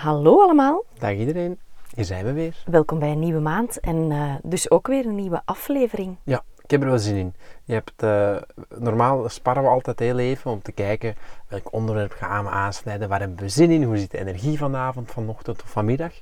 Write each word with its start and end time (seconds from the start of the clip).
Hallo 0.00 0.42
allemaal, 0.42 0.84
Dag 0.98 1.12
iedereen. 1.12 1.58
Hier 1.94 2.04
zijn 2.04 2.24
we 2.24 2.32
weer. 2.32 2.62
welkom 2.66 2.98
bij 2.98 3.10
een 3.10 3.18
nieuwe 3.18 3.40
maand 3.40 3.80
en 3.80 4.10
eh, 4.12 4.34
dus 4.42 4.70
ook 4.70 4.86
weer 4.86 5.06
een 5.06 5.14
nieuwe 5.14 5.42
aflevering. 5.44 6.16
Ja, 6.22 6.42
ik 6.62 6.70
heb 6.70 6.82
er 6.82 6.88
wel 6.88 6.98
zin 6.98 7.16
in. 7.16 7.34
Je 7.64 7.72
hebt, 7.72 8.02
eh, 8.02 8.36
normaal 8.78 9.28
sparren 9.28 9.62
we 9.62 9.68
altijd 9.68 9.98
heel 9.98 10.18
even 10.18 10.50
om 10.50 10.62
te 10.62 10.72
kijken 10.72 11.14
welk 11.48 11.72
onderwerp 11.72 12.12
gaan 12.12 12.44
we 12.44 12.50
aansnijden. 12.50 13.08
Waar 13.08 13.20
hebben 13.20 13.38
we 13.38 13.48
zin 13.48 13.70
in? 13.70 13.82
Hoe 13.82 13.98
zit 13.98 14.10
de 14.10 14.18
energie 14.18 14.58
vanavond, 14.58 15.10
vanochtend 15.10 15.62
of 15.62 15.70
vanmiddag? 15.70 16.12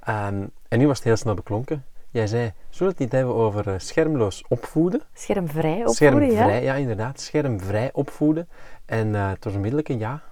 Ehm, 0.00 0.46
en 0.68 0.78
nu 0.78 0.86
was 0.86 0.96
het 0.96 1.06
heel 1.06 1.16
snel 1.16 1.34
beklonken. 1.34 1.84
Jij 2.10 2.26
zei, 2.26 2.52
zullen 2.70 2.92
we 2.92 3.02
het 3.02 3.12
niet 3.12 3.12
hebben 3.12 3.34
over 3.34 3.68
eh, 3.68 3.74
schermloos 3.76 4.44
opvoeden? 4.48 5.02
Schermvrij 5.12 5.84
opvoeden, 5.84 5.94
Schermvrij, 5.94 6.62
ja? 6.62 6.72
ja 6.72 6.74
inderdaad. 6.74 7.20
Schermvrij 7.20 7.90
opvoeden. 7.92 8.48
En 8.86 9.14
eh 9.14 9.28
het 9.28 9.44
was 9.44 9.54
onmiddellijk 9.54 9.88
een 9.88 9.98
ja. 9.98 10.22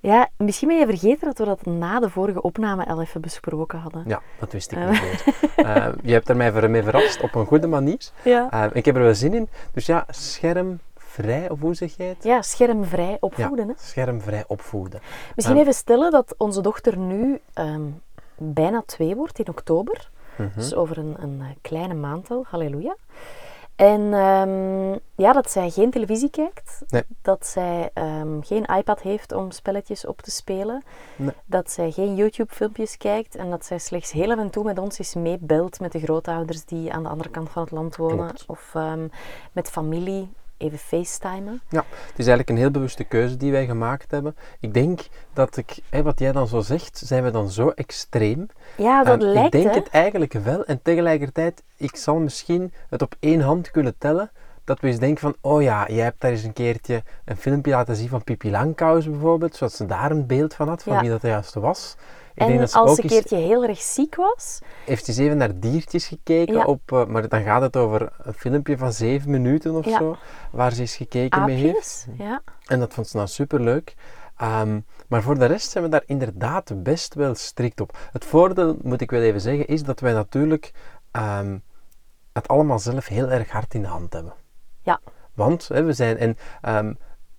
Ja, 0.00 0.28
misschien 0.36 0.68
ben 0.68 0.78
je 0.78 0.86
vergeten 0.86 1.26
dat 1.26 1.38
we 1.38 1.44
dat 1.44 1.66
na 1.66 2.00
de 2.00 2.10
vorige 2.10 2.42
opname 2.42 2.86
al 2.86 3.00
even 3.00 3.20
besproken 3.20 3.78
hadden. 3.78 4.04
Ja, 4.06 4.20
dat 4.38 4.52
wist 4.52 4.72
ik 4.72 4.78
Eh. 4.78 4.90
niet 4.90 5.00
meer. 5.02 5.34
Eh, 5.66 5.86
je 6.02 6.12
hebt 6.12 6.28
er 6.28 6.36
mij 6.36 6.68
mee 6.68 6.82
verrast 6.82 7.20
op 7.22 7.34
een 7.34 7.46
goede 7.46 7.66
manier. 7.66 7.98
Ja. 8.24 8.50
Eh, 8.50 8.64
ik 8.72 8.84
heb 8.84 8.96
er 8.96 9.02
wel 9.02 9.14
zin 9.14 9.34
in. 9.34 9.48
Dus 9.72 9.86
ja, 9.86 10.04
schermvrij, 10.08 11.50
of 11.50 11.60
hoe 11.60 11.74
zeg 11.74 11.96
jij 11.96 12.06
het? 12.06 12.24
Ja, 12.24 12.42
schermvrij 12.42 13.16
opvoeden. 13.20 13.68
Hè? 13.68 13.74
Schermvrij 13.76 14.44
opvoeden. 14.46 15.00
Misschien 15.34 15.56
Ehm. 15.56 15.62
even 15.64 15.74
stellen 15.78 16.10
dat 16.10 16.34
onze 16.38 16.60
dochter 16.62 16.98
nu 16.98 17.40
ehm, 17.54 17.82
bijna 18.36 18.82
twee 18.86 19.14
wordt 19.16 19.38
in 19.38 19.48
oktober. 19.48 20.10
Mhm. 20.36 20.48
Dus 20.54 20.74
over 20.74 20.98
een, 20.98 21.16
een 21.18 21.42
kleine 21.60 21.94
maand 21.94 22.30
al, 22.30 22.44
halleluja. 22.48 22.96
En 23.80 24.14
ehm, 24.14 24.98
ja, 25.14 25.32
dat 25.32 25.50
zij 25.50 25.70
geen 25.70 25.90
televisie 25.90 26.30
kijkt. 26.30 26.82
Nee. 26.88 27.02
Dat 27.22 27.46
zij 27.46 27.90
ehm, 27.94 28.40
geen 28.40 28.64
iPad 28.64 29.00
heeft 29.00 29.32
om 29.32 29.50
spelletjes 29.50 30.06
op 30.06 30.22
te 30.22 30.30
spelen. 30.30 30.82
Nee. 31.16 31.34
Dat 31.44 31.70
zij 31.70 31.90
geen 31.90 32.14
YouTube-filmpjes 32.14 32.96
kijkt. 32.96 33.34
En 33.34 33.50
dat 33.50 33.64
zij 33.64 33.78
slechts 33.78 34.12
heel 34.12 34.30
af 34.30 34.38
en 34.38 34.50
toe 34.50 34.64
met 34.64 34.78
ons 34.78 34.98
eens 34.98 35.14
meebelt 35.14 35.80
met 35.80 35.92
de 35.92 36.00
grootouders 36.00 36.64
die 36.64 36.92
aan 36.92 37.02
de 37.02 37.08
andere 37.08 37.30
kant 37.30 37.50
van 37.50 37.62
het 37.62 37.70
land 37.70 37.96
wonen. 37.96 38.26
Klopt. 38.26 38.44
Of 38.46 38.70
ehm, 38.74 39.08
met 39.52 39.70
familie 39.70 40.32
even 40.60 40.78
facetimen. 40.78 41.60
Ja, 41.68 41.84
het 41.90 42.18
is 42.18 42.26
eigenlijk 42.26 42.48
een 42.48 42.56
heel 42.56 42.70
bewuste 42.70 43.04
keuze 43.04 43.36
die 43.36 43.52
wij 43.52 43.66
gemaakt 43.66 44.10
hebben. 44.10 44.36
Ik 44.60 44.74
denk 44.74 45.00
dat 45.32 45.56
ik, 45.56 45.78
wat 46.02 46.18
jij 46.18 46.32
dan 46.32 46.46
zo 46.48 46.60
zegt, 46.60 47.02
zijn 47.04 47.22
we 47.24 47.30
dan 47.30 47.50
zo 47.50 47.68
extreem. 47.68 48.46
Ja, 48.76 49.04
dat 49.04 49.20
Ehm, 49.22 49.30
lijkt 49.30 49.54
ik 49.54 49.62
denk 49.62 49.74
hè? 49.74 49.80
het 49.80 49.88
eigenlijk 49.88 50.32
wel. 50.32 50.64
En 50.64 50.82
tegelijkertijd, 50.82 51.62
ik 51.76 51.96
zal 51.96 52.18
misschien 52.18 52.72
het 52.88 53.02
op 53.02 53.14
één 53.20 53.40
hand 53.40 53.70
kunnen 53.70 53.94
tellen. 53.98 54.30
Dat 54.64 54.80
we 54.80 54.86
eens 54.86 54.98
denken 54.98 55.20
van, 55.20 55.36
oh 55.40 55.62
ja, 55.62 55.84
jij 55.88 56.04
hebt 56.04 56.20
daar 56.20 56.30
eens 56.30 56.42
een 56.42 56.52
keertje 56.52 57.02
een 57.24 57.36
filmpje 57.36 57.70
laten 57.72 57.96
zien 57.96 58.08
van 58.08 58.24
Pipi 58.24 58.50
Langkous 58.50 59.10
bijvoorbeeld. 59.10 59.56
Zodat 59.56 59.74
ze 59.74 59.86
daar 59.86 60.10
een 60.10 60.26
beeld 60.26 60.54
van 60.54 60.68
had, 60.68 60.82
van 60.82 60.92
Ja. 60.92 61.00
wie 61.00 61.10
dat 61.10 61.22
juist 61.22 61.54
was. 61.54 61.96
Ik 62.40 62.46
En 62.48 62.60
als 62.72 62.94
ze 62.94 63.02
een 63.02 63.08
keertje 63.08 63.36
heel 63.36 63.64
erg 63.64 63.80
ziek 63.80 64.14
was, 64.14 64.58
heeft 64.84 65.08
eens 65.08 65.16
even 65.16 65.36
naar 65.36 65.60
diertjes 65.60 66.06
gekeken. 66.06 66.54
Ja. 66.54 66.64
Op, 66.64 66.92
eh, 66.92 67.06
maar 67.06 67.28
dan 67.28 67.42
gaat 67.42 67.62
het 67.62 67.76
over 67.76 68.12
een 68.22 68.34
filmpje 68.34 68.78
van 68.78 68.92
zeven 68.92 69.30
minuten 69.30 69.74
of 69.74 69.84
Ja. 69.84 69.98
zo. 69.98 70.16
Waar 70.50 70.72
ze 70.72 70.80
eens 70.80 70.96
gekeken 70.96 71.44
mee 71.44 71.56
heeft. 71.56 72.06
ja. 72.18 72.42
En 72.66 72.78
dat 72.80 72.94
vond 72.94 73.08
ze 73.08 73.16
nou 73.16 73.28
superleuk. 73.28 73.94
Ehm, 74.36 74.80
maar 75.08 75.22
voor 75.22 75.38
de 75.38 75.44
rest 75.44 75.70
zijn 75.70 75.84
we 75.84 75.90
daar 75.90 76.02
inderdaad 76.06 76.82
best 76.82 77.14
wel 77.14 77.34
strikt 77.34 77.80
op. 77.80 77.98
Het 78.12 78.24
voordeel, 78.24 78.76
moet 78.82 79.00
ik 79.00 79.10
wel 79.10 79.22
even 79.22 79.40
zeggen, 79.40 79.66
is 79.66 79.82
dat 79.82 80.00
wij 80.00 80.12
natuurlijk 80.12 80.72
ehm, 81.10 81.58
het 82.32 82.48
allemaal 82.48 82.78
zelf 82.78 83.06
heel 83.06 83.28
erg 83.30 83.50
hard 83.50 83.74
in 83.74 83.82
de 83.82 83.88
hand 83.88 84.12
hebben. 84.12 84.32
Ja. 84.82 85.00
Want 85.34 85.68
hè, 85.68 85.82
we 85.82 85.92
zijn, 85.92 86.18
en, 86.18 86.36
ehm, 86.60 86.92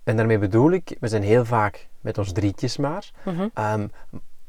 en 0.04 0.18
daarmee 0.18 0.38
bedoel 0.40 0.72
ik, 0.72 0.98
we 1.00 1.08
zijn 1.08 1.24
heel 1.24 1.46
vaak 1.46 1.88
met 2.02 2.18
ons 2.18 2.32
drietjes 2.32 2.78
maar. 2.78 3.12
Mhm. 3.26 3.48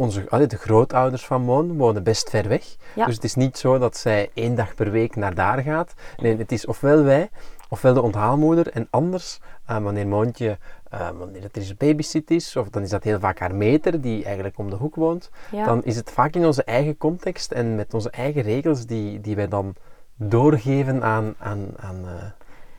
Onze, 0.03 0.25
allee, 0.29 0.47
de 0.47 0.57
grootouders 0.57 1.27
van 1.27 1.43
Moon 1.43 1.77
wonen 1.77 2.03
best 2.03 2.31
ver 2.31 2.49
weg. 2.49 2.77
Ja. 2.95 3.07
Dus 3.07 3.15
het 3.15 3.25
is 3.25 3.35
niet 3.35 3.59
zo 3.59 3.79
dat 3.79 3.97
zij 3.97 4.31
één 4.35 4.55
dag 4.55 4.75
per 4.75 4.91
week 4.91 5.17
naar 5.17 5.35
daar 5.35 5.59
gaat. 5.59 5.95
Nee, 6.17 6.37
het 6.37 6.53
is 6.53 6.67
ofwel 6.67 7.03
wij, 7.03 7.31
ofwel 7.69 7.95
de 7.95 8.03
onthaalmoeder. 8.03 8.69
En 8.71 8.87
anders, 8.91 9.41
eh, 9.67 9.79
wanneer 9.79 10.07
Moontje, 10.07 10.59
eh, 10.91 11.09
wanneer 11.11 11.43
het 11.43 11.57
er 11.57 11.63
eens 11.63 11.77
babysit 11.77 12.31
is, 12.31 12.57
of 12.57 12.69
dan 12.69 12.83
is 12.83 12.91
dat 12.91 13.05
heel 13.05 13.21
vaak 13.21 13.39
haar 13.39 13.55
meter, 13.55 14.01
die 14.01 14.25
eigenlijk 14.25 14.59
om 14.59 14.71
de 14.71 14.77
hoek 14.77 14.95
woont. 14.95 15.31
Ja. 15.51 15.65
Dan 15.65 15.85
is 15.85 15.97
het 15.97 16.11
vaak 16.11 16.35
in 16.35 16.47
onze 16.47 16.65
eigen 16.65 16.97
context 16.97 17.53
en 17.53 17.75
met 17.75 17.95
onze 17.95 18.11
eigen 18.11 18.43
regels 18.43 18.87
die, 18.87 19.21
die 19.21 19.37
wij 19.37 19.49
dan 19.49 19.75
doorgeven 20.17 21.03
aan, 21.03 21.35
aan, 21.39 21.69
aan 21.77 21.97
eh, 22.07 22.25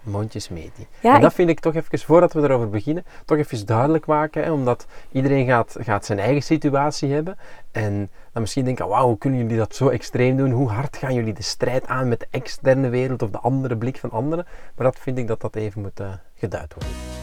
mondjesmedie. 0.04 0.88
Ja, 1.00 1.16
en 1.16 1.22
dat 1.22 1.34
vind 1.34 1.50
ik 1.50 1.60
toch 1.60 1.76
even, 1.76 2.00
voordat 2.00 2.34
we 2.34 2.42
erover 2.42 2.70
beginnen, 2.70 3.06
toch 3.26 3.38
even 3.38 3.66
duidelijk 3.66 4.06
maken. 4.06 4.44
Hè, 4.44 4.52
omdat 4.52 4.88
iedereen 5.12 5.46
gaat, 5.46 5.76
gaat 5.80 6.06
zijn 6.06 6.20
eigen 6.20 6.44
situatie 6.44 7.14
hebben. 7.14 7.38
En 7.72 8.10
dan 8.32 8.42
misschien 8.42 8.66
denken, 8.66 8.88
wauw, 8.88 9.08
hoe 9.08 9.18
kunnen 9.18 9.40
jullie 9.40 9.58
dat 9.58 9.76
zo 9.76 9.88
extreem 9.88 10.38
doen? 10.38 10.52
Hoe 10.52 10.70
hard 10.70 10.98
gaan 10.98 11.14
jullie 11.14 11.34
de 11.34 11.44
strijd 11.44 11.88
aan 11.88 12.08
met 12.08 12.20
de 12.20 12.28
externe 12.30 12.90
wereld 12.90 13.22
of 13.22 13.30
de 13.30 13.40
andere 13.40 13.78
blik 13.78 13.98
van 13.98 14.12
anderen? 14.12 14.46
Maar 14.76 14.86
dat 14.86 15.00
vind 15.00 15.18
ik 15.18 15.28
dat 15.28 15.42
dat 15.42 15.56
even 15.56 15.82
moet 15.82 16.00
eh, 16.00 16.08
geduid 16.36 16.74
worden. 16.74 17.23